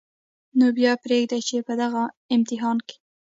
نو 0.57 0.67
بیا 0.77 0.93
پرېږدئ 1.03 1.41
چې 1.47 1.55
په 1.67 1.73
دغه 1.81 2.03
امتحان 2.35 2.77
کې 2.87 2.95